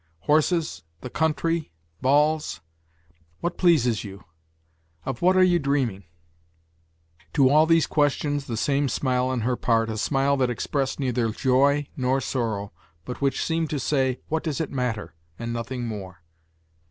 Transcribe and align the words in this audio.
Horses, 0.21 0.81
the 1.01 1.11
country, 1.11 1.71
balls? 2.01 2.59
What 3.39 3.55
pleases 3.59 4.03
you? 4.03 4.23
Of 5.05 5.21
what 5.21 5.37
are 5.37 5.43
you 5.43 5.59
dreaming?" 5.59 6.05
To 7.33 7.49
all 7.49 7.67
these 7.67 7.85
questions 7.85 8.45
the 8.45 8.57
same 8.57 8.89
smile 8.89 9.27
on 9.27 9.41
her 9.41 9.55
part, 9.55 9.91
a 9.91 9.99
smile 9.99 10.37
that 10.37 10.49
expressed 10.49 10.99
neither 10.99 11.29
joy 11.31 11.87
nor 11.95 12.19
sorrow, 12.19 12.73
but 13.05 13.21
which 13.21 13.45
seemed 13.45 13.69
to 13.69 13.79
say, 13.79 14.19
"What 14.27 14.41
does 14.43 14.59
it 14.59 14.71
matter?" 14.71 15.13
and 15.37 15.53
nothing 15.53 15.85
more. 15.85 16.23